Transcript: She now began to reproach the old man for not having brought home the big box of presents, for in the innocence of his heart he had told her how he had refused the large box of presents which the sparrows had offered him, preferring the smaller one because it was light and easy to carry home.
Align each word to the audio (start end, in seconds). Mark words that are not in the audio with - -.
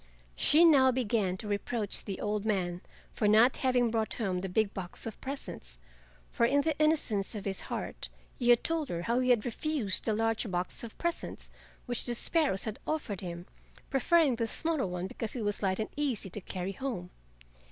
She 0.35 0.65
now 0.65 0.91
began 0.91 1.37
to 1.37 1.47
reproach 1.47 2.05
the 2.05 2.19
old 2.19 2.43
man 2.43 2.81
for 3.13 3.27
not 3.27 3.57
having 3.57 3.91
brought 3.91 4.15
home 4.15 4.41
the 4.41 4.49
big 4.49 4.73
box 4.73 5.05
of 5.05 5.21
presents, 5.21 5.77
for 6.31 6.43
in 6.43 6.61
the 6.61 6.75
innocence 6.79 7.35
of 7.35 7.45
his 7.45 7.61
heart 7.69 8.09
he 8.39 8.49
had 8.49 8.63
told 8.63 8.89
her 8.89 9.03
how 9.03 9.19
he 9.19 9.29
had 9.29 9.45
refused 9.45 10.05
the 10.05 10.15
large 10.15 10.49
box 10.49 10.83
of 10.83 10.97
presents 10.97 11.51
which 11.85 12.03
the 12.05 12.15
sparrows 12.15 12.63
had 12.63 12.79
offered 12.87 13.21
him, 13.21 13.45
preferring 13.91 14.37
the 14.37 14.47
smaller 14.47 14.87
one 14.87 15.05
because 15.05 15.35
it 15.35 15.43
was 15.43 15.61
light 15.61 15.77
and 15.79 15.89
easy 15.95 16.31
to 16.31 16.41
carry 16.41 16.71
home. 16.71 17.11